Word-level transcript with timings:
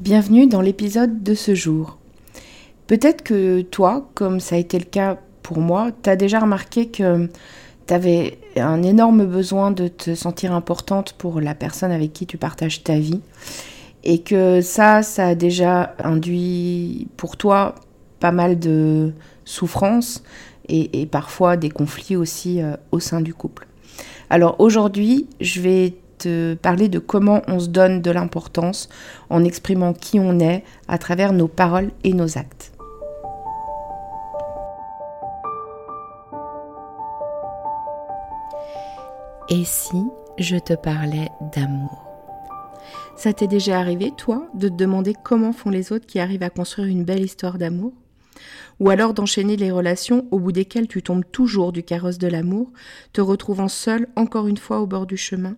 Bienvenue 0.00 0.46
dans 0.46 0.60
l'épisode 0.60 1.24
de 1.24 1.34
ce 1.34 1.56
jour. 1.56 1.98
Peut-être 2.86 3.24
que 3.24 3.62
toi, 3.62 4.08
comme 4.14 4.38
ça 4.38 4.54
a 4.54 4.58
été 4.58 4.78
le 4.78 4.84
cas 4.84 5.18
pour 5.42 5.58
moi, 5.58 5.90
tu 6.04 6.08
as 6.08 6.14
déjà 6.14 6.38
remarqué 6.38 6.86
que 6.86 7.28
tu 7.88 7.94
avais 7.94 8.38
un 8.56 8.84
énorme 8.84 9.26
besoin 9.26 9.72
de 9.72 9.88
te 9.88 10.14
sentir 10.14 10.52
importante 10.52 11.14
pour 11.14 11.40
la 11.40 11.56
personne 11.56 11.90
avec 11.90 12.12
qui 12.12 12.26
tu 12.26 12.38
partages 12.38 12.84
ta 12.84 12.96
vie. 12.96 13.20
Et 14.04 14.20
que 14.20 14.60
ça, 14.60 15.02
ça 15.02 15.26
a 15.26 15.34
déjà 15.34 15.96
induit 15.98 17.08
pour 17.16 17.36
toi 17.36 17.74
pas 18.20 18.30
mal 18.30 18.60
de 18.60 19.12
souffrances 19.44 20.22
et, 20.68 21.06
parfois 21.06 21.56
des 21.56 21.70
conflits 21.70 22.14
aussi 22.14 22.62
euh, 22.62 22.76
au 22.92 23.00
sein 23.00 23.20
du 23.20 23.34
couple. 23.34 23.66
Alors 24.30 24.60
aujourd'hui, 24.60 25.26
je 25.40 25.60
vais 25.60 25.96
te 26.18 26.54
parler 26.54 26.88
de 26.88 26.98
comment 26.98 27.42
on 27.48 27.60
se 27.60 27.68
donne 27.68 28.02
de 28.02 28.10
l'importance 28.10 28.88
en 29.30 29.44
exprimant 29.44 29.92
qui 29.92 30.18
on 30.20 30.40
est 30.40 30.64
à 30.88 30.98
travers 30.98 31.32
nos 31.32 31.48
paroles 31.48 31.90
et 32.04 32.12
nos 32.12 32.36
actes. 32.36 32.72
Et 39.50 39.64
si 39.64 39.96
je 40.38 40.56
te 40.56 40.74
parlais 40.74 41.28
d'amour? 41.54 42.04
Ça 43.16 43.32
t'est 43.32 43.48
déjà 43.48 43.80
arrivé, 43.80 44.12
toi, 44.16 44.46
de 44.54 44.68
te 44.68 44.74
demander 44.74 45.14
comment 45.24 45.52
font 45.52 45.70
les 45.70 45.90
autres 45.90 46.06
qui 46.06 46.20
arrivent 46.20 46.42
à 46.42 46.50
construire 46.50 46.88
une 46.88 47.04
belle 47.04 47.24
histoire 47.24 47.58
d'amour? 47.58 47.92
Ou 48.78 48.90
alors 48.90 49.14
d'enchaîner 49.14 49.56
les 49.56 49.72
relations 49.72 50.28
au 50.30 50.38
bout 50.38 50.52
desquelles 50.52 50.86
tu 50.86 51.02
tombes 51.02 51.24
toujours 51.32 51.72
du 51.72 51.82
carrosse 51.82 52.18
de 52.18 52.28
l'amour, 52.28 52.70
te 53.12 53.20
retrouvant 53.20 53.68
seul 53.68 54.06
encore 54.14 54.46
une 54.46 54.58
fois 54.58 54.80
au 54.80 54.86
bord 54.86 55.06
du 55.06 55.16
chemin? 55.16 55.56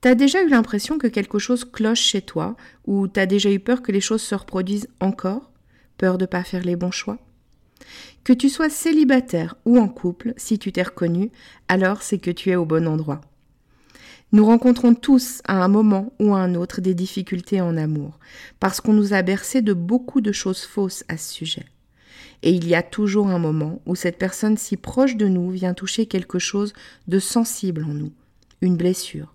T'as 0.00 0.14
déjà 0.14 0.42
eu 0.42 0.48
l'impression 0.48 0.96
que 0.96 1.08
quelque 1.08 1.40
chose 1.40 1.64
cloche 1.64 2.02
chez 2.02 2.22
toi, 2.22 2.56
ou 2.86 3.08
t'as 3.08 3.26
déjà 3.26 3.50
eu 3.50 3.58
peur 3.58 3.82
que 3.82 3.90
les 3.90 4.00
choses 4.00 4.22
se 4.22 4.34
reproduisent 4.34 4.88
encore? 5.00 5.50
Peur 5.96 6.18
de 6.18 6.26
pas 6.26 6.44
faire 6.44 6.62
les 6.62 6.76
bons 6.76 6.92
choix? 6.92 7.18
Que 8.22 8.32
tu 8.32 8.48
sois 8.48 8.70
célibataire 8.70 9.56
ou 9.64 9.78
en 9.78 9.88
couple, 9.88 10.34
si 10.36 10.58
tu 10.58 10.70
t'es 10.70 10.82
reconnu, 10.82 11.32
alors 11.66 12.02
c'est 12.02 12.18
que 12.18 12.30
tu 12.30 12.50
es 12.50 12.56
au 12.56 12.64
bon 12.64 12.86
endroit. 12.86 13.20
Nous 14.30 14.44
rencontrons 14.44 14.94
tous 14.94 15.40
à 15.46 15.64
un 15.64 15.68
moment 15.68 16.12
ou 16.20 16.34
à 16.34 16.38
un 16.38 16.54
autre 16.54 16.80
des 16.80 16.94
difficultés 16.94 17.60
en 17.60 17.76
amour, 17.76 18.18
parce 18.60 18.80
qu'on 18.80 18.92
nous 18.92 19.14
a 19.14 19.22
bercé 19.22 19.62
de 19.62 19.72
beaucoup 19.72 20.20
de 20.20 20.32
choses 20.32 20.62
fausses 20.62 21.04
à 21.08 21.16
ce 21.16 21.32
sujet. 21.32 21.64
Et 22.42 22.52
il 22.52 22.68
y 22.68 22.74
a 22.74 22.82
toujours 22.82 23.28
un 23.28 23.38
moment 23.38 23.80
où 23.86 23.96
cette 23.96 24.18
personne 24.18 24.58
si 24.58 24.76
proche 24.76 25.16
de 25.16 25.26
nous 25.26 25.50
vient 25.50 25.74
toucher 25.74 26.06
quelque 26.06 26.38
chose 26.38 26.72
de 27.08 27.18
sensible 27.18 27.84
en 27.84 27.94
nous, 27.94 28.12
une 28.60 28.76
blessure, 28.76 29.34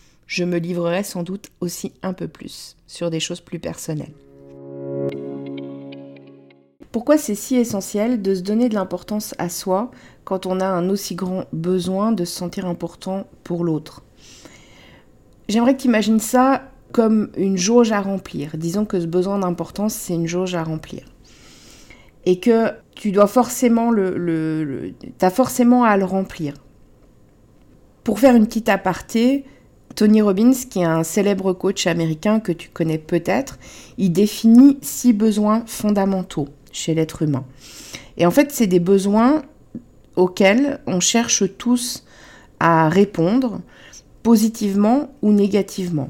je 0.31 0.45
me 0.45 0.59
livrerai 0.59 1.03
sans 1.03 1.23
doute 1.23 1.51
aussi 1.59 1.91
un 2.03 2.13
peu 2.13 2.29
plus 2.29 2.77
sur 2.87 3.09
des 3.09 3.19
choses 3.19 3.41
plus 3.41 3.59
personnelles. 3.59 4.13
Pourquoi 6.93 7.17
c'est 7.17 7.35
si 7.35 7.57
essentiel 7.57 8.21
de 8.21 8.33
se 8.33 8.39
donner 8.39 8.69
de 8.69 8.73
l'importance 8.73 9.35
à 9.39 9.49
soi 9.49 9.91
quand 10.23 10.45
on 10.45 10.61
a 10.61 10.65
un 10.65 10.87
aussi 10.89 11.15
grand 11.15 11.43
besoin 11.51 12.13
de 12.13 12.23
se 12.23 12.33
sentir 12.33 12.65
important 12.65 13.27
pour 13.43 13.65
l'autre? 13.65 14.03
J'aimerais 15.49 15.75
que 15.75 15.81
tu 15.81 15.89
imagines 15.89 16.21
ça 16.21 16.63
comme 16.93 17.29
une 17.35 17.57
jauge 17.57 17.91
à 17.91 17.99
remplir. 17.99 18.51
Disons 18.55 18.85
que 18.85 19.01
ce 19.01 19.07
besoin 19.07 19.39
d'importance, 19.39 19.93
c'est 19.93 20.13
une 20.13 20.27
jauge 20.27 20.55
à 20.55 20.63
remplir. 20.63 21.03
Et 22.25 22.39
que 22.39 22.71
tu 22.95 23.11
dois 23.11 23.27
forcément 23.27 23.91
le, 23.91 24.93
as 25.19 25.29
forcément 25.29 25.83
à 25.83 25.97
le 25.97 26.05
remplir. 26.05 26.53
Pour 28.05 28.19
faire 28.19 28.35
une 28.35 28.45
petite 28.45 28.69
aparté, 28.69 29.43
Tony 29.95 30.21
Robbins, 30.21 30.53
qui 30.69 30.79
est 30.79 30.85
un 30.85 31.03
célèbre 31.03 31.53
coach 31.53 31.87
américain 31.87 32.39
que 32.39 32.51
tu 32.51 32.69
connais 32.69 32.97
peut-être, 32.97 33.59
il 33.97 34.11
définit 34.11 34.77
six 34.81 35.13
besoins 35.13 35.63
fondamentaux 35.65 36.47
chez 36.71 36.93
l'être 36.93 37.21
humain. 37.21 37.43
Et 38.17 38.25
en 38.25 38.31
fait, 38.31 38.51
c'est 38.51 38.67
des 38.67 38.79
besoins 38.79 39.43
auxquels 40.15 40.79
on 40.87 40.99
cherche 40.99 41.43
tous 41.57 42.03
à 42.59 42.89
répondre 42.89 43.61
positivement 44.23 45.13
ou 45.21 45.31
négativement. 45.31 46.09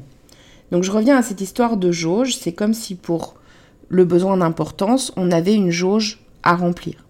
Donc 0.70 0.84
je 0.84 0.90
reviens 0.90 1.16
à 1.16 1.22
cette 1.22 1.40
histoire 1.40 1.76
de 1.76 1.92
jauge, 1.92 2.36
c'est 2.36 2.52
comme 2.52 2.74
si 2.74 2.94
pour 2.94 3.34
le 3.88 4.04
besoin 4.04 4.38
d'importance, 4.38 5.12
on 5.16 5.30
avait 5.30 5.54
une 5.54 5.70
jauge 5.70 6.20
à 6.42 6.54
remplir. 6.54 7.04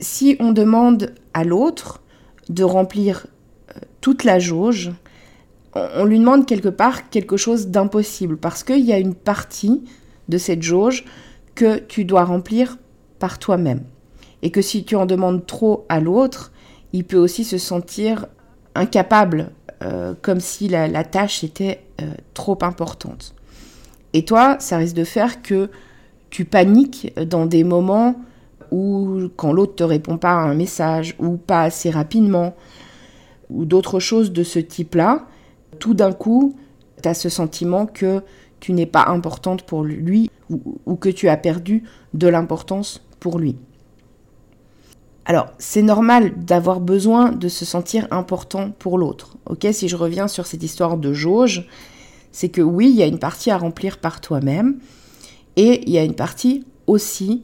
Si 0.00 0.36
on 0.40 0.52
demande 0.52 1.14
à 1.34 1.44
l'autre 1.44 2.00
de 2.48 2.64
remplir 2.64 3.26
euh, 3.70 3.80
toute 4.00 4.24
la 4.24 4.38
jauge, 4.38 4.92
on 5.94 6.04
lui 6.04 6.18
demande 6.18 6.46
quelque 6.46 6.68
part 6.68 7.10
quelque 7.10 7.36
chose 7.36 7.68
d'impossible 7.68 8.36
parce 8.36 8.62
qu'il 8.62 8.84
y 8.84 8.92
a 8.92 8.98
une 8.98 9.14
partie 9.14 9.84
de 10.28 10.38
cette 10.38 10.62
jauge 10.62 11.04
que 11.54 11.78
tu 11.78 12.04
dois 12.04 12.24
remplir 12.24 12.78
par 13.18 13.38
toi-même. 13.38 13.82
Et 14.42 14.50
que 14.50 14.62
si 14.62 14.84
tu 14.84 14.94
en 14.96 15.06
demandes 15.06 15.46
trop 15.46 15.86
à 15.88 16.00
l'autre, 16.00 16.52
il 16.92 17.04
peut 17.04 17.16
aussi 17.16 17.44
se 17.44 17.58
sentir 17.58 18.26
incapable, 18.74 19.50
euh, 19.82 20.14
comme 20.22 20.40
si 20.40 20.68
la, 20.68 21.04
tâche 21.04 21.42
était 21.42 21.82
euh, 22.00 22.12
trop 22.34 22.58
importante. 22.62 23.34
Et 24.12 24.24
toi, 24.24 24.56
ça 24.60 24.76
risque 24.76 24.96
de 24.96 25.04
faire 25.04 25.42
que 25.42 25.70
tu 26.30 26.44
paniques 26.44 27.12
dans 27.18 27.46
des 27.46 27.64
moments 27.64 28.16
où, 28.70 29.28
quand 29.36 29.52
l'autre 29.52 29.76
te 29.76 29.84
répond 29.84 30.18
pas 30.18 30.32
à 30.32 30.44
un 30.44 30.54
message, 30.54 31.14
ou 31.18 31.36
pas 31.36 31.62
assez 31.62 31.90
rapidement, 31.90 32.54
ou 33.48 33.64
d'autres 33.64 34.00
choses 34.00 34.32
de 34.32 34.42
ce 34.42 34.58
type-là, 34.58 35.26
tout 35.78 35.94
d'un 35.94 36.12
coup, 36.12 36.56
tu 37.02 37.08
as 37.08 37.14
ce 37.14 37.28
sentiment 37.28 37.86
que 37.86 38.22
tu 38.60 38.72
n'es 38.72 38.86
pas 38.86 39.06
importante 39.06 39.62
pour 39.62 39.84
lui 39.84 40.30
ou, 40.50 40.96
que 40.96 41.08
tu 41.08 41.28
as 41.28 41.36
perdu 41.36 41.82
de 42.14 42.28
l'importance 42.28 43.04
pour 43.20 43.38
lui. 43.38 43.56
Alors, 45.24 45.46
c'est 45.58 45.82
normal 45.82 46.34
d'avoir 46.36 46.80
besoin 46.80 47.32
de 47.32 47.48
se 47.48 47.64
sentir 47.64 48.06
important 48.12 48.70
pour 48.78 48.96
l'autre. 48.96 49.36
Ok, 49.46 49.66
si 49.72 49.88
je 49.88 49.96
reviens 49.96 50.28
sur 50.28 50.46
cette 50.46 50.62
histoire 50.62 50.96
de 50.96 51.12
jauge, 51.12 51.66
c'est 52.30 52.48
que 52.48 52.62
oui, 52.62 52.90
il 52.90 52.96
y 52.96 53.02
a 53.02 53.06
une 53.06 53.18
partie 53.18 53.50
à 53.50 53.58
remplir 53.58 53.98
par 53.98 54.20
toi-même 54.20 54.78
et 55.56 55.82
il 55.86 55.90
y 55.90 55.98
a 55.98 56.04
une 56.04 56.14
partie 56.14 56.64
aussi 56.86 57.42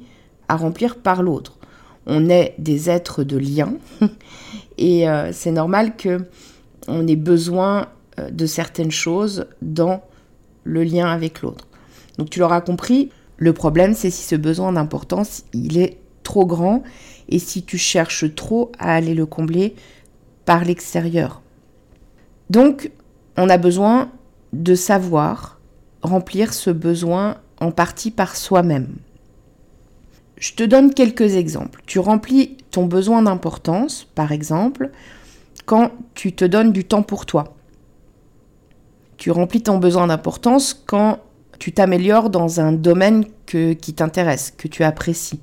à 0.49 0.57
remplir 0.57 0.97
par 0.97 1.23
l'autre. 1.23 1.59
On 2.07 2.29
est 2.29 2.55
des 2.59 2.89
êtres 2.89 3.25
de 3.25 3.37
lien 3.37 3.75
et 4.79 5.09
euh, 5.09 5.33
c'est 5.33 5.51
normal 5.51 5.97
que 5.97 6.19
on 6.89 7.07
ait 7.07 7.17
besoin 7.17 7.89
de 8.31 8.47
certaines 8.47 8.91
choses 8.91 9.47
dans 9.61 10.03
le 10.65 10.85
lien 10.85 11.07
avec 11.07 11.43
l'autre. 11.43 11.67
Donc 12.19 12.31
tu 12.31 12.39
l'auras 12.39 12.61
compris, 12.61 13.11
Le 13.39 13.53
problème, 13.53 13.95
c'est 13.95 14.11
si 14.11 14.23
ce 14.23 14.37
besoin 14.37 14.73
d'importance, 14.73 15.43
il 15.53 15.77
est 15.77 15.99
trop 16.23 16.47
grand 16.47 16.85
et 17.29 17.41
si 17.41 17.65
tu 17.65 17.77
cherches 17.77 18.33
trop 18.37 18.71
à 18.79 18.95
aller 18.95 19.15
le 19.15 19.27
combler 19.27 19.75
par 20.45 20.65
l'extérieur. 20.65 21.43
Donc, 22.51 22.93
on 23.37 23.49
a 23.49 23.59
besoin 23.59 24.13
de 24.53 24.75
savoir 24.75 25.59
remplir 26.03 26.55
ce 26.55 26.71
besoin 26.71 27.39
en 27.61 27.73
partie 27.73 28.11
par 28.11 28.37
soi-même. 28.37 28.95
Je 30.37 30.53
te 30.55 30.63
donne 30.63 30.93
quelques 30.93 31.35
exemples. 31.35 31.83
Tu 31.87 31.99
remplis 31.99 32.59
ton 32.71 32.87
besoin 32.87 33.23
d'importance, 33.23 34.07
par 34.15 34.33
exemple, 34.33 34.91
quand 35.67 35.93
tu 36.15 36.33
te 36.33 36.45
donnes 36.45 36.73
du 36.73 36.85
temps 36.85 37.03
pour 37.03 37.27
toi. 37.27 37.57
Tu 39.23 39.31
remplis 39.31 39.63
ton 39.63 39.79
besoin 39.79 40.09
d'importance 40.09 40.75
quand 40.75 41.21
tu 41.61 41.71
t'améliores 41.71 42.29
dans 42.29 42.59
un 42.59 42.73
domaine 42.73 43.25
qui 43.47 43.95
t'intéresse, 43.95 44.53
que 44.59 44.67
tu 44.67 44.83
apprécies. 44.83 45.39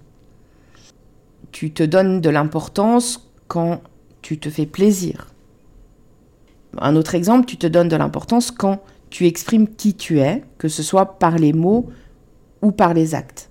Tu 1.54 1.72
te 1.72 1.84
donnes 1.84 2.20
de 2.20 2.30
l'importance 2.30 3.30
quand 3.48 3.80
tu 4.22 4.38
te 4.38 4.50
fais 4.50 4.66
plaisir. 4.66 5.28
Un 6.78 6.98
autre 6.98 7.16
exemple, 7.16 7.46
tu 7.46 7.56
te 7.56 7.68
donnes 7.68 7.88
de 7.88 7.96
l'importance 7.96 8.52
quand 8.52 8.82
tu 9.10 9.28
exprimes 9.28 9.70
qui 9.70 9.94
tu 9.94 10.20
es, 10.20 10.44
que 10.58 10.68
ce 10.68 10.84
soit 10.84 11.18
par 11.18 11.38
les 11.38 11.54
mots 11.54 11.90
ou 12.62 12.74
par 12.74 12.94
les 12.94 13.16
actes. 13.16 13.50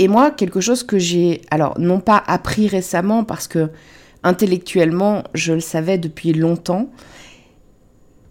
Et 0.00 0.08
moi, 0.08 0.32
quelque 0.32 0.60
chose 0.60 0.82
que 0.82 0.98
j'ai, 0.98 1.42
alors 1.52 1.78
non 1.78 2.00
pas 2.00 2.20
appris 2.26 2.66
récemment 2.66 3.22
parce 3.22 3.46
que 3.46 3.70
intellectuellement 4.24 5.22
je 5.32 5.52
le 5.52 5.60
savais 5.60 5.96
depuis 5.96 6.32
longtemps, 6.32 6.88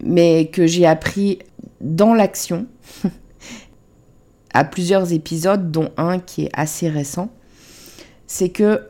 mais 0.04 0.50
que 0.52 0.66
j'ai 0.66 0.86
appris 0.86 1.38
dans 1.80 2.14
l'action, 2.14 2.66
à 4.54 4.64
plusieurs 4.64 5.12
épisodes, 5.12 5.72
dont 5.72 5.88
un 5.96 6.20
qui 6.20 6.44
est 6.44 6.50
assez 6.52 6.88
récent, 6.88 7.30
c'est 8.26 8.50
que 8.50 8.82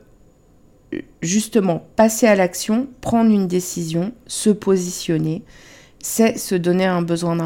justement 1.23 1.87
passer 1.97 2.27
à 2.27 2.35
l'action, 2.35 2.89
prendre 3.01 3.31
une 3.31 3.47
décision, 3.47 4.13
se 4.27 4.51
positionner, 4.51 5.43
c'est 6.01 6.37
se 6.37 6.55
donner 6.55 6.85
un 6.85 7.03
besoin 7.03 7.37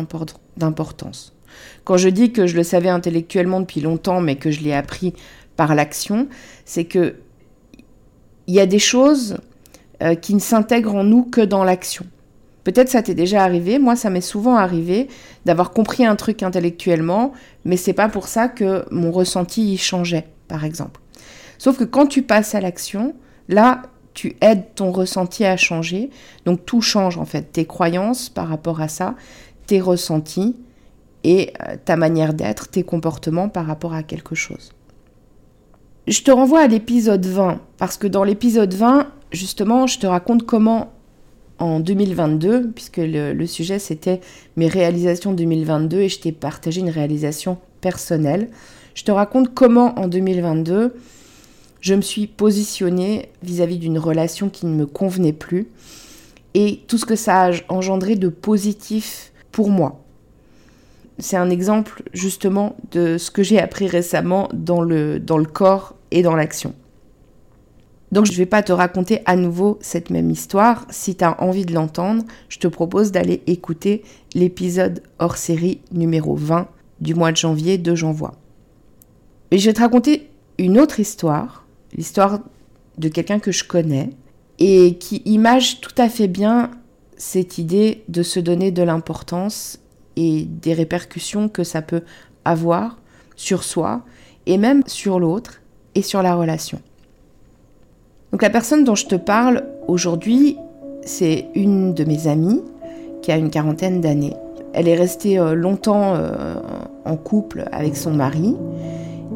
d'importance. 0.56 1.34
Quand 1.84 1.96
je 1.96 2.08
dis 2.08 2.32
que 2.32 2.46
je 2.46 2.56
le 2.56 2.62
savais 2.62 2.88
intellectuellement 2.88 3.60
depuis 3.60 3.80
longtemps, 3.80 4.20
mais 4.20 4.36
que 4.36 4.50
je 4.50 4.60
l'ai 4.60 4.74
appris 4.74 5.14
par 5.56 5.74
l'action, 5.74 6.28
c'est 6.64 6.84
que 6.84 7.16
il 8.46 8.54
y 8.54 8.60
a 8.60 8.66
des 8.66 8.78
choses 8.78 9.36
euh, 10.02 10.14
qui 10.14 10.34
ne 10.34 10.40
s'intègrent 10.40 10.94
en 10.94 11.04
nous 11.04 11.24
que 11.24 11.42
dans 11.42 11.64
l'action. 11.64 12.06
Peut-être 12.64 12.88
ça 12.88 13.02
t'est 13.02 13.14
déjà 13.14 13.42
arrivé, 13.44 13.78
moi 13.78 13.96
ça 13.96 14.10
m'est 14.10 14.20
souvent 14.20 14.56
arrivé 14.56 15.08
d'avoir 15.46 15.70
compris 15.70 16.04
un 16.04 16.16
truc 16.16 16.42
intellectuellement, 16.42 17.32
mais 17.64 17.76
c'est 17.76 17.92
pas 17.92 18.08
pour 18.08 18.28
ça 18.28 18.48
que 18.48 18.84
mon 18.90 19.10
ressenti 19.10 19.72
y 19.72 19.78
changeait, 19.78 20.26
par 20.48 20.64
exemple. 20.64 21.00
Sauf 21.56 21.78
que 21.78 21.84
quand 21.84 22.06
tu 22.06 22.22
passes 22.22 22.54
à 22.54 22.60
l'action, 22.60 23.14
là, 23.48 23.82
tu 24.14 24.36
aides 24.40 24.74
ton 24.74 24.90
ressenti 24.90 25.44
à 25.44 25.56
changer, 25.56 26.10
donc 26.44 26.66
tout 26.66 26.80
change 26.80 27.16
en 27.18 27.24
fait, 27.24 27.52
tes 27.52 27.64
croyances 27.64 28.28
par 28.28 28.48
rapport 28.48 28.80
à 28.80 28.88
ça, 28.88 29.14
tes 29.66 29.80
ressentis, 29.80 30.56
et 31.24 31.52
euh, 31.62 31.76
ta 31.84 31.96
manière 31.96 32.34
d'être, 32.34 32.68
tes 32.68 32.82
comportements 32.82 33.48
par 33.48 33.66
rapport 33.66 33.94
à 33.94 34.02
quelque 34.02 34.34
chose. 34.34 34.72
Je 36.06 36.22
te 36.22 36.30
renvoie 36.30 36.60
à 36.60 36.66
l'épisode 36.66 37.24
20, 37.24 37.60
parce 37.76 37.98
que 37.98 38.06
dans 38.06 38.24
l'épisode 38.24 38.72
20, 38.72 39.08
justement, 39.30 39.86
je 39.86 39.98
te 39.98 40.06
raconte 40.06 40.44
comment 40.44 40.92
en 41.58 41.80
2022, 41.80 42.70
puisque 42.74 42.98
le, 42.98 43.46
sujet 43.46 43.78
c'était 43.78 44.20
mes 44.56 44.68
réalisations 44.68 45.32
2022 45.32 45.98
et 45.98 46.08
je 46.08 46.20
t'ai 46.20 46.32
partagé 46.32 46.80
une 46.80 46.90
réalisation 46.90 47.58
personnelle. 47.80 48.48
Je 48.94 49.04
te 49.04 49.10
raconte 49.10 49.54
comment 49.54 49.98
en 49.98 50.08
2022, 50.08 50.94
je 51.80 51.94
me 51.94 52.02
suis 52.02 52.26
positionnée 52.26 53.28
vis-à-vis 53.42 53.78
d'une 53.78 53.98
relation 53.98 54.48
qui 54.48 54.66
ne 54.66 54.74
me 54.74 54.86
convenait 54.86 55.32
plus 55.32 55.68
et 56.54 56.80
tout 56.88 56.98
ce 56.98 57.06
que 57.06 57.16
ça 57.16 57.46
a 57.46 57.52
engendré 57.68 58.16
de 58.16 58.28
positif 58.28 59.32
pour 59.52 59.70
moi 59.70 60.02
c'est 61.18 61.36
un 61.36 61.50
exemple 61.50 62.02
justement 62.12 62.76
de 62.92 63.18
ce 63.18 63.30
que 63.30 63.42
j'ai 63.42 63.60
appris 63.60 63.86
récemment 63.88 64.48
dans 64.52 64.82
le, 64.82 65.18
dans 65.18 65.38
le 65.38 65.44
corps 65.44 65.94
et 66.10 66.22
dans 66.22 66.36
l'action. 66.36 66.74
Donc 68.10 68.26
je 68.26 68.32
ne 68.32 68.36
vais 68.36 68.46
pas 68.46 68.62
te 68.62 68.72
raconter 68.72 69.20
à 69.26 69.36
nouveau 69.36 69.78
cette 69.80 70.10
même 70.10 70.30
histoire. 70.30 70.86
Si 70.90 71.14
tu 71.14 71.24
as 71.24 71.40
envie 71.42 71.66
de 71.66 71.74
l'entendre, 71.74 72.24
je 72.48 72.58
te 72.58 72.68
propose 72.68 73.12
d'aller 73.12 73.42
écouter 73.46 74.02
l'épisode 74.34 75.02
hors 75.18 75.36
série 75.36 75.80
numéro 75.92 76.34
20 76.34 76.68
du 77.00 77.14
mois 77.14 77.32
de 77.32 77.36
janvier 77.36 77.78
de 77.78 77.94
J'envoie. 77.94 78.34
Et 79.50 79.58
je 79.58 79.66
vais 79.66 79.74
te 79.74 79.80
raconter 79.80 80.30
une 80.58 80.78
autre 80.78 81.00
histoire, 81.00 81.66
l'histoire 81.94 82.40
de 82.98 83.08
quelqu'un 83.08 83.38
que 83.38 83.52
je 83.52 83.64
connais 83.64 84.10
et 84.58 84.96
qui 84.98 85.22
image 85.24 85.80
tout 85.80 85.94
à 85.98 86.08
fait 86.08 86.28
bien 86.28 86.70
cette 87.16 87.58
idée 87.58 88.04
de 88.08 88.22
se 88.22 88.40
donner 88.40 88.70
de 88.70 88.82
l'importance 88.82 89.78
et 90.16 90.44
des 90.44 90.74
répercussions 90.74 91.48
que 91.48 91.64
ça 91.64 91.82
peut 91.82 92.02
avoir 92.44 92.98
sur 93.36 93.62
soi 93.62 94.04
et 94.46 94.58
même 94.58 94.82
sur 94.86 95.20
l'autre 95.20 95.60
et 95.94 96.02
sur 96.02 96.22
la 96.22 96.34
relation. 96.34 96.80
Donc 98.32 98.42
la 98.42 98.50
personne 98.50 98.84
dont 98.84 98.94
je 98.94 99.06
te 99.06 99.14
parle 99.14 99.64
aujourd'hui, 99.86 100.58
c'est 101.02 101.46
une 101.54 101.94
de 101.94 102.04
mes 102.04 102.28
amies 102.28 102.62
qui 103.22 103.32
a 103.32 103.36
une 103.36 103.50
quarantaine 103.50 104.00
d'années. 104.00 104.34
Elle 104.74 104.88
est 104.88 104.96
restée 104.96 105.38
euh, 105.38 105.54
longtemps 105.54 106.14
euh, 106.14 106.54
en 107.04 107.16
couple 107.16 107.64
avec 107.72 107.96
son 107.96 108.12
mari 108.12 108.54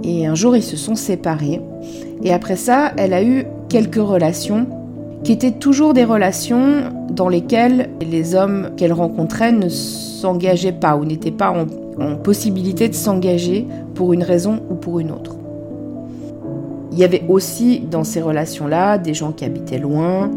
et 0.04 0.26
un 0.26 0.34
jour 0.34 0.56
ils 0.56 0.62
se 0.62 0.76
sont 0.76 0.94
séparés. 0.94 1.60
Et 2.22 2.32
après 2.32 2.56
ça, 2.56 2.92
elle 2.96 3.14
a 3.14 3.22
eu 3.22 3.46
quelques 3.68 3.96
relations 3.96 4.66
qui 5.24 5.32
étaient 5.32 5.52
toujours 5.52 5.94
des 5.94 6.04
relations 6.04 6.92
dans 7.10 7.28
lesquelles 7.28 7.90
les 8.00 8.34
hommes 8.34 8.70
qu'elle 8.76 8.92
rencontrait 8.92 9.52
ne 9.52 9.68
s'engageaient 9.68 10.72
pas 10.72 10.96
ou 10.96 11.04
n'étaient 11.04 11.30
pas 11.30 11.50
en, 11.50 11.66
possibilité 12.16 12.88
de 12.88 12.94
s'engager 12.94 13.66
pour 13.94 14.12
une 14.12 14.22
raison 14.22 14.60
ou 14.70 14.74
pour 14.74 14.98
une 14.98 15.10
autre. 15.10 15.36
Il 16.92 16.98
y 16.98 17.04
avait 17.04 17.24
aussi 17.28 17.80
dans 17.80 18.04
ces 18.04 18.20
relations-là 18.20 18.98
des 18.98 19.14
gens 19.14 19.32
qui 19.32 19.46
habitaient 19.46 19.78
loin, 19.78 20.30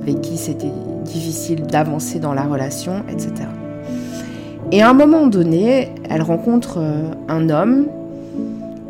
avec 0.00 0.22
qui 0.22 0.38
c'était 0.38 0.72
difficile 1.04 1.66
d'avancer 1.66 2.18
dans 2.18 2.32
la 2.32 2.44
relation, 2.44 3.02
etc. 3.10 3.32
Et 4.72 4.82
à 4.82 4.88
un 4.88 4.94
moment 4.94 5.26
donné, 5.26 5.90
elle 6.08 6.22
rencontre 6.22 6.78
euh, 6.78 7.10
un 7.28 7.50
homme, 7.50 7.86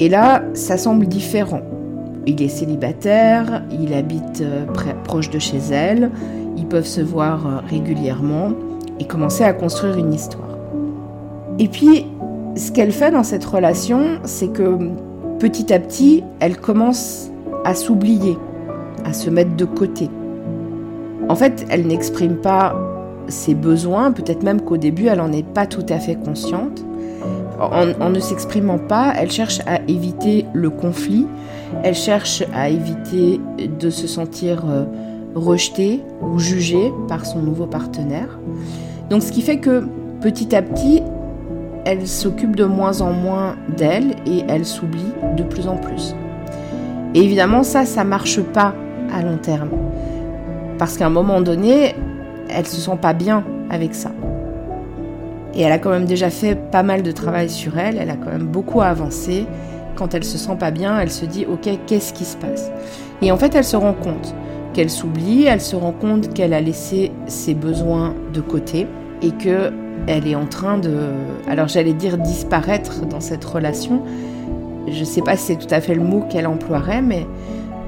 et 0.00 0.08
là, 0.08 0.42
ça 0.54 0.76
semble 0.76 1.06
différent. 1.06 1.62
Il 2.26 2.40
est 2.40 2.48
célibataire, 2.48 3.62
il 3.80 3.94
habite 3.94 4.40
euh, 4.40 4.64
proche 5.04 5.30
de 5.30 5.40
chez 5.40 5.58
elle, 5.72 6.10
ils 6.56 6.66
peuvent 6.66 6.86
se 6.86 7.00
voir 7.00 7.46
euh, 7.46 7.50
régulièrement 7.68 8.50
et 9.00 9.06
commencer 9.06 9.42
à 9.42 9.52
construire 9.52 9.98
une 9.98 10.14
histoire. 10.14 10.56
Et 11.58 11.66
puis, 11.66 12.06
ce 12.56 12.70
qu'elle 12.70 12.92
fait 12.92 13.10
dans 13.10 13.24
cette 13.24 13.44
relation, 13.44 14.18
c'est 14.24 14.48
que 14.48 14.78
petit 15.38 15.72
à 15.72 15.78
petit, 15.78 16.24
elle 16.40 16.56
commence 16.56 17.30
à 17.64 17.74
s'oublier, 17.74 18.36
à 19.04 19.12
se 19.12 19.30
mettre 19.30 19.56
de 19.56 19.64
côté. 19.64 20.10
En 21.28 21.34
fait, 21.34 21.66
elle 21.70 21.86
n'exprime 21.86 22.36
pas 22.36 22.76
ses 23.28 23.54
besoins, 23.54 24.12
peut-être 24.12 24.42
même 24.42 24.60
qu'au 24.60 24.76
début, 24.76 25.06
elle 25.06 25.18
n'en 25.18 25.32
est 25.32 25.46
pas 25.46 25.66
tout 25.66 25.84
à 25.88 25.98
fait 25.98 26.16
consciente. 26.16 26.84
En, 27.60 28.10
ne 28.10 28.20
s'exprimant 28.20 28.78
pas, 28.78 29.12
elle 29.18 29.32
cherche 29.32 29.60
à 29.66 29.80
éviter 29.88 30.46
le 30.52 30.70
conflit, 30.70 31.26
elle 31.82 31.94
cherche 31.94 32.44
à 32.54 32.68
éviter 32.70 33.40
de 33.80 33.90
se 33.90 34.06
sentir 34.06 34.64
euh, 34.68 34.84
rejetée 35.34 36.00
ou 36.22 36.38
jugée 36.38 36.92
par 37.08 37.26
son 37.26 37.40
nouveau 37.40 37.66
partenaire. 37.66 38.38
Donc 39.10 39.22
ce 39.22 39.32
qui 39.32 39.42
fait 39.42 39.58
que 39.58 39.88
petit 40.20 40.54
à 40.54 40.62
petit, 40.62 41.02
elle 41.88 42.06
s'occupe 42.06 42.54
de 42.54 42.66
moins 42.66 43.00
en 43.00 43.12
moins 43.12 43.56
d'elle 43.78 44.10
et 44.26 44.44
elle 44.46 44.66
s'oublie 44.66 45.10
de 45.38 45.42
plus 45.42 45.66
en 45.68 45.76
plus. 45.76 46.14
Et 47.14 47.20
évidemment, 47.20 47.62
ça, 47.62 47.86
ça 47.86 48.04
marche 48.04 48.42
pas 48.42 48.74
à 49.10 49.22
long 49.22 49.38
terme. 49.38 49.70
Parce 50.78 50.98
qu'à 50.98 51.06
un 51.06 51.10
moment 51.10 51.40
donné, 51.40 51.94
elle 52.50 52.66
se 52.66 52.76
sent 52.76 52.98
pas 53.00 53.14
bien 53.14 53.42
avec 53.70 53.94
ça. 53.94 54.10
Et 55.54 55.62
elle 55.62 55.72
a 55.72 55.78
quand 55.78 55.88
même 55.88 56.04
déjà 56.04 56.28
fait 56.28 56.56
pas 56.56 56.82
mal 56.82 57.02
de 57.02 57.10
travail 57.10 57.48
sur 57.48 57.78
elle, 57.78 57.96
elle 57.96 58.10
a 58.10 58.16
quand 58.16 58.30
même 58.30 58.46
beaucoup 58.46 58.82
avancé. 58.82 59.46
Quand 59.96 60.14
elle 60.14 60.24
se 60.24 60.36
sent 60.36 60.56
pas 60.60 60.70
bien, 60.70 61.00
elle 61.00 61.10
se 61.10 61.24
dit 61.24 61.46
ok, 61.46 61.70
qu'est-ce 61.86 62.12
qui 62.12 62.26
se 62.26 62.36
passe? 62.36 62.70
Et 63.22 63.32
en 63.32 63.38
fait, 63.38 63.54
elle 63.54 63.64
se 63.64 63.76
rend 63.76 63.94
compte 63.94 64.34
qu'elle 64.74 64.90
s'oublie, 64.90 65.46
elle 65.46 65.62
se 65.62 65.74
rend 65.74 65.92
compte 65.92 66.34
qu'elle 66.34 66.52
a 66.52 66.60
laissé 66.60 67.12
ses 67.28 67.54
besoins 67.54 68.14
de 68.34 68.42
côté 68.42 68.86
et 69.22 69.30
que 69.30 69.72
elle 70.06 70.26
est 70.26 70.34
en 70.34 70.46
train 70.46 70.78
de, 70.78 70.96
alors 71.48 71.68
j'allais 71.68 71.92
dire 71.92 72.18
disparaître 72.18 73.06
dans 73.06 73.20
cette 73.20 73.44
relation. 73.44 74.02
Je 74.90 75.04
sais 75.04 75.22
pas 75.22 75.36
si 75.36 75.46
c'est 75.46 75.58
tout 75.58 75.72
à 75.74 75.80
fait 75.80 75.94
le 75.94 76.02
mot 76.02 76.24
qu'elle 76.30 76.46
emploierait, 76.46 77.02
mais 77.02 77.26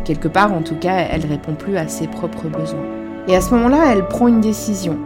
quelque 0.04 0.28
part 0.28 0.52
en 0.52 0.62
tout 0.62 0.76
cas, 0.76 1.06
elle 1.10 1.24
répond 1.26 1.54
plus 1.54 1.76
à 1.76 1.88
ses 1.88 2.06
propres 2.06 2.48
besoins. 2.48 2.84
Et 3.28 3.36
à 3.36 3.40
ce 3.40 3.54
moment-là, 3.54 3.92
elle 3.92 4.06
prend 4.06 4.28
une 4.28 4.40
décision. 4.40 4.98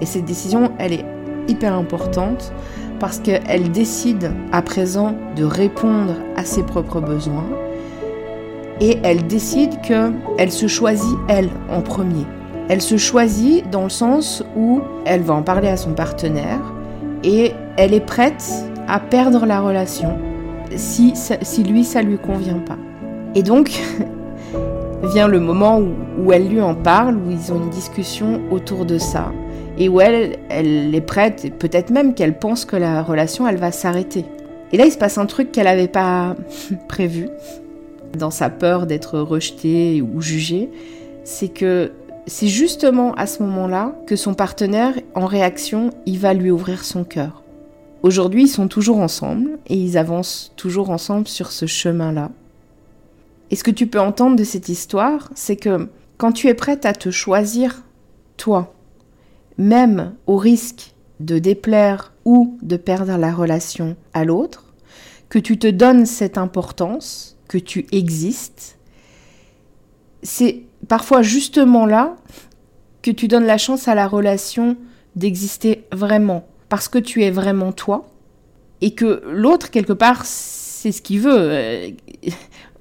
Et 0.00 0.06
cette 0.06 0.24
décision, 0.24 0.72
elle 0.78 0.92
est 0.92 1.04
hyper 1.48 1.74
importante 1.74 2.52
parce 3.00 3.18
qu'elle 3.18 3.70
décide 3.70 4.32
à 4.52 4.62
présent 4.62 5.14
de 5.36 5.44
répondre 5.44 6.14
à 6.36 6.44
ses 6.44 6.62
propres 6.62 7.00
besoins 7.00 7.46
et 8.80 8.98
elle 9.02 9.26
décide 9.26 9.80
qu'elle 9.80 10.52
se 10.52 10.66
choisit 10.66 11.16
elle 11.28 11.48
en 11.70 11.80
premier. 11.80 12.26
Elle 12.68 12.82
se 12.82 12.96
choisit 12.96 13.68
dans 13.70 13.84
le 13.84 13.88
sens 13.88 14.44
où 14.56 14.80
elle 15.06 15.22
va 15.22 15.34
en 15.34 15.42
parler 15.42 15.68
à 15.68 15.76
son 15.76 15.92
partenaire 15.92 16.60
et 17.24 17.52
elle 17.76 17.94
est 17.94 18.04
prête 18.04 18.44
à 18.86 19.00
perdre 19.00 19.46
la 19.46 19.60
relation 19.60 20.18
si, 20.76 21.14
lui 21.64 21.84
ça 21.84 22.02
lui 22.02 22.18
convient 22.18 22.58
pas. 22.58 22.76
Et 23.34 23.42
donc 23.42 23.70
vient 25.12 25.28
le 25.28 25.40
moment 25.40 25.80
où, 26.18 26.32
elle 26.32 26.48
lui 26.48 26.60
en 26.60 26.74
parle, 26.74 27.16
où 27.16 27.30
ils 27.30 27.52
ont 27.52 27.62
une 27.62 27.70
discussion 27.70 28.42
autour 28.50 28.84
de 28.84 28.98
ça 28.98 29.32
et 29.78 29.88
où 29.88 30.00
elle, 30.00 30.36
est 30.50 31.00
prête, 31.00 31.52
peut-être 31.58 31.90
même 31.90 32.14
qu'elle 32.14 32.36
pense 32.38 32.64
que 32.64 32.74
la 32.76 33.02
relation, 33.02 33.46
elle 33.46 33.58
va 33.58 33.70
s'arrêter. 33.70 34.24
Et 34.72 34.76
là, 34.76 34.84
il 34.86 34.90
se 34.90 34.98
passe 34.98 35.18
un 35.18 35.26
truc 35.26 35.52
qu'elle 35.52 35.64
n'avait 35.64 35.86
pas 35.86 36.34
prévu, 36.88 37.28
dans 38.18 38.30
sa 38.30 38.50
peur 38.50 38.86
d'être 38.86 39.20
rejetée 39.20 40.02
ou 40.02 40.20
jugée, 40.20 40.68
c'est 41.22 41.48
que 41.48 41.92
c'est 42.28 42.48
justement 42.48 43.14
à 43.14 43.26
ce 43.26 43.42
moment-là 43.42 43.94
que 44.06 44.16
son 44.16 44.34
partenaire, 44.34 44.94
en 45.14 45.26
réaction, 45.26 45.90
il 46.06 46.18
va 46.18 46.34
lui 46.34 46.50
ouvrir 46.50 46.84
son 46.84 47.04
cœur. 47.04 47.42
Aujourd'hui, 48.02 48.44
ils 48.44 48.48
sont 48.48 48.68
toujours 48.68 48.98
ensemble 48.98 49.58
et 49.66 49.76
ils 49.76 49.98
avancent 49.98 50.52
toujours 50.56 50.90
ensemble 50.90 51.26
sur 51.26 51.50
ce 51.50 51.66
chemin-là. 51.66 52.30
Et 53.50 53.56
ce 53.56 53.64
que 53.64 53.70
tu 53.70 53.86
peux 53.86 54.00
entendre 54.00 54.36
de 54.36 54.44
cette 54.44 54.68
histoire, 54.68 55.30
c'est 55.34 55.56
que 55.56 55.88
quand 56.16 56.32
tu 56.32 56.48
es 56.48 56.54
prête 56.54 56.86
à 56.86 56.92
te 56.92 57.10
choisir, 57.10 57.82
toi, 58.36 58.74
même 59.56 60.14
au 60.26 60.36
risque 60.36 60.94
de 61.20 61.38
déplaire 61.38 62.12
ou 62.24 62.58
de 62.62 62.76
perdre 62.76 63.16
la 63.16 63.32
relation 63.32 63.96
à 64.12 64.24
l'autre, 64.24 64.64
que 65.28 65.38
tu 65.38 65.58
te 65.58 65.66
donnes 65.66 66.06
cette 66.06 66.38
importance, 66.38 67.36
que 67.48 67.58
tu 67.58 67.86
existes, 67.90 68.78
c'est 70.22 70.62
parfois 70.86 71.22
justement 71.22 71.86
là 71.86 72.16
que 73.02 73.10
tu 73.10 73.28
donnes 73.28 73.46
la 73.46 73.58
chance 73.58 73.88
à 73.88 73.94
la 73.94 74.06
relation 74.06 74.76
d'exister 75.16 75.84
vraiment, 75.92 76.46
parce 76.68 76.88
que 76.88 76.98
tu 76.98 77.24
es 77.24 77.30
vraiment 77.30 77.72
toi, 77.72 78.08
et 78.80 78.92
que 78.92 79.22
l'autre, 79.26 79.70
quelque 79.70 79.92
part, 79.92 80.24
c'est 80.24 80.92
ce 80.92 81.02
qu'il 81.02 81.20
veut. 81.20 81.94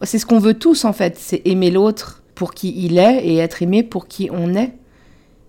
C'est 0.04 0.20
ce 0.20 0.26
qu'on 0.26 0.40
veut 0.40 0.54
tous, 0.54 0.86
en 0.86 0.94
fait, 0.94 1.18
c'est 1.18 1.42
aimer 1.46 1.72
l'autre 1.72 2.22
pour 2.36 2.54
qui 2.54 2.86
il 2.86 3.00
est 3.00 3.26
et 3.26 3.38
être 3.38 3.64
aimé 3.64 3.82
pour 3.82 4.08
qui 4.08 4.30
on 4.32 4.54
est. 4.54 4.74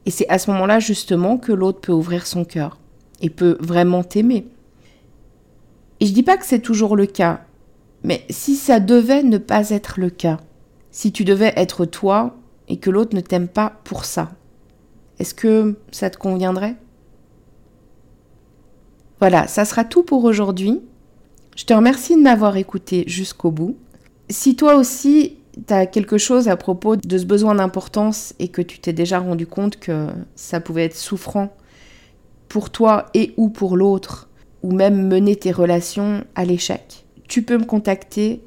Et 0.07 0.11
c'est 0.11 0.29
à 0.31 0.39
ce 0.39 0.51
moment-là 0.53 0.81
justement 0.81 1.37
que 1.37 1.53
l'autre 1.53 1.81
peut 1.81 1.93
ouvrir 1.93 2.27
son 2.27 2.47
cœur 2.47 2.79
et 3.21 3.29
peut 3.29 3.59
vraiment 3.61 4.03
t'aimer. 4.03 4.47
Et 6.01 6.07
je 6.07 6.13
dis 6.13 6.23
pas 6.23 6.39
que 6.39 6.47
c'est 6.47 6.61
toujours 6.61 6.97
le 6.97 7.05
cas, 7.05 7.45
mais 8.05 8.25
si 8.31 8.55
ça 8.55 8.81
devait 8.81 9.23
ne 9.23 9.37
pas 9.37 9.69
être 9.69 10.01
le 10.01 10.09
cas, 10.09 10.39
si 10.99 11.13
tu 11.13 11.23
devais 11.25 11.53
être 11.55 11.85
toi 11.85 12.35
et 12.67 12.79
que 12.79 12.91
l'autre 12.91 13.15
ne 13.15 13.21
t'aime 13.21 13.47
pas 13.47 13.75
pour 13.85 14.05
ça, 14.05 14.33
est-ce 15.21 15.33
que 15.33 15.77
ça 15.93 16.11
te 16.11 16.19
conviendrait? 16.19 16.75
Voilà, 19.21 19.47
ça 19.47 19.65
sera 19.65 19.85
tout 19.85 20.03
pour 20.03 20.25
aujourd'hui. 20.25 20.81
Je 21.57 21.67
te 21.67 21.73
remercie 21.73 22.17
de 22.17 22.21
m'avoir 22.21 22.57
écouté 22.57 23.05
jusqu'au 23.07 23.53
bout. 23.53 23.77
Si 24.29 24.57
toi 24.57 24.75
aussi 24.75 25.37
tu 25.69 25.73
as 25.73 25.87
quelque 25.87 26.19
chose 26.19 26.49
à 26.49 26.57
propos 26.57 26.97
de 26.97 27.19
ce 27.19 27.27
besoin 27.27 27.55
d'importance 27.55 28.35
et 28.41 28.49
que 28.49 28.61
tu 28.61 28.81
t'es 28.81 28.93
déjà 28.93 29.21
rendu 29.21 29.47
compte 29.47 29.79
que 29.79 30.09
ça 30.35 30.59
pouvait 30.59 30.87
être 30.87 30.97
souffrant 30.97 31.57
pour 32.49 32.71
toi 32.71 33.07
et 33.15 33.35
ou 33.37 33.51
pour 33.51 33.77
l'autre, 33.77 34.29
ou 34.65 34.73
même 34.73 35.07
mener 35.07 35.37
tes 35.37 35.53
relations 35.53 36.25
à 36.35 36.45
l'échec, 36.45 37.05
tu 37.29 37.43
peux 37.43 37.57
me 37.57 37.67
contacter 37.67 38.43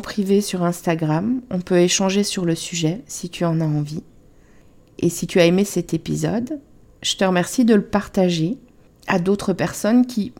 privé 0.00 0.40
sur 0.40 0.62
Instagram. 0.62 1.40
On 1.50 1.60
peut 1.60 1.78
échanger 1.78 2.24
sur 2.24 2.44
le 2.44 2.54
sujet 2.54 3.02
si 3.06 3.30
tu 3.30 3.44
en 3.44 3.60
as 3.60 3.66
envie. 3.66 4.02
Et 4.98 5.08
si 5.08 5.26
tu 5.26 5.40
as 5.40 5.46
aimé 5.46 5.64
cet 5.64 5.94
épisode, 5.94 6.60
je 7.02 7.16
te 7.16 7.24
remercie 7.24 7.64
de 7.64 7.74
le 7.74 7.82
partager 7.82 8.58
à 9.06 9.18
d'autres 9.18 9.52
personnes 9.52 10.06
qui 10.06 10.32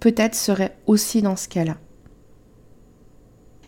peut-être 0.00 0.34
seraient 0.34 0.76
aussi 0.86 1.22
dans 1.22 1.36
ce 1.36 1.48
cas-là. 1.48 1.76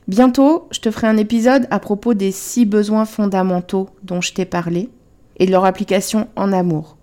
Bientôt, 0.06 0.68
je 0.70 0.80
te 0.80 0.90
ferai 0.90 1.06
un 1.06 1.16
épisode 1.16 1.66
à 1.70 1.80
propos 1.80 2.14
des 2.14 2.32
six 2.32 2.64
besoins 2.64 3.04
fondamentaux 3.04 3.90
dont 4.02 4.20
je 4.20 4.32
t'ai 4.32 4.46
parlé 4.46 4.88
et 5.36 5.46
de 5.46 5.50
leur 5.50 5.64
application 5.64 6.28
en 6.36 6.52
amour. 6.52 6.96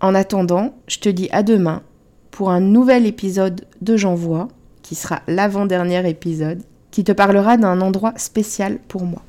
En 0.00 0.14
attendant, 0.14 0.74
je 0.88 0.98
te 0.98 1.08
dis 1.08 1.28
à 1.32 1.42
demain 1.42 1.82
pour 2.30 2.50
un 2.50 2.60
nouvel 2.60 3.06
épisode 3.06 3.66
de 3.82 3.96
J'envoie, 3.96 4.48
qui 4.82 4.94
sera 4.94 5.22
l'avant-dernier 5.26 6.08
épisode, 6.08 6.62
qui 6.90 7.04
te 7.04 7.12
parlera 7.12 7.56
d'un 7.56 7.80
endroit 7.80 8.12
spécial 8.16 8.78
pour 8.88 9.04
moi. 9.04 9.22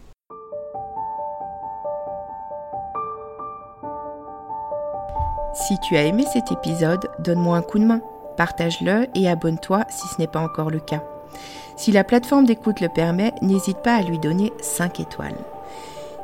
Si 5.53 5.77
tu 5.79 5.97
as 5.97 6.03
aimé 6.03 6.23
cet 6.31 6.51
épisode, 6.51 7.09
donne-moi 7.19 7.57
un 7.57 7.61
coup 7.61 7.79
de 7.79 7.85
main, 7.85 8.01
partage-le 8.37 9.07
et 9.15 9.27
abonne-toi 9.27 9.85
si 9.89 10.07
ce 10.07 10.19
n'est 10.19 10.27
pas 10.27 10.39
encore 10.39 10.69
le 10.69 10.79
cas. 10.79 11.03
Si 11.75 11.91
la 11.91 12.03
plateforme 12.03 12.45
d'écoute 12.45 12.79
le 12.79 12.89
permet, 12.89 13.33
n'hésite 13.41 13.79
pas 13.79 13.95
à 13.95 14.01
lui 14.01 14.19
donner 14.19 14.53
5 14.61 14.99
étoiles. 14.99 15.37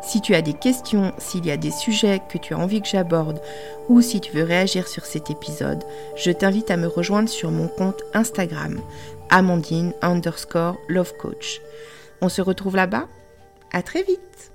Si 0.01 0.19
tu 0.19 0.35
as 0.35 0.41
des 0.41 0.53
questions, 0.53 1.13
s'il 1.17 1.45
y 1.45 1.51
a 1.51 1.57
des 1.57 1.71
sujets 1.71 2.21
que 2.27 2.37
tu 2.37 2.53
as 2.53 2.59
envie 2.59 2.81
que 2.81 2.87
j'aborde 2.87 3.41
ou 3.87 4.01
si 4.01 4.19
tu 4.19 4.33
veux 4.33 4.43
réagir 4.43 4.87
sur 4.87 5.05
cet 5.05 5.31
épisode, 5.31 5.83
je 6.15 6.31
t'invite 6.31 6.71
à 6.71 6.77
me 6.77 6.87
rejoindre 6.87 7.29
sur 7.29 7.51
mon 7.51 7.67
compte 7.67 8.01
Instagram, 8.13 8.79
Amandine 9.35 9.95
underscore 10.03 10.77
Love 10.87 11.17
Coach. 11.17 11.59
On 12.21 12.29
se 12.29 12.39
retrouve 12.39 12.75
là-bas 12.75 13.07
À 13.71 13.81
très 13.81 14.03
vite 14.03 14.52